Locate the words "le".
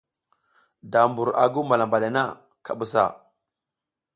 2.03-2.09